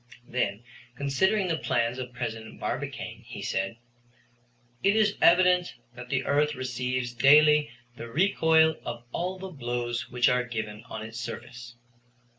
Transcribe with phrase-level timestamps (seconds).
[0.27, 0.63] Then,
[0.95, 3.77] considering the plans of President Barbicane, he said:
[4.81, 10.27] "It is evident that the earth receives daily the recoil of all the blows which
[10.27, 11.75] are given on its surface.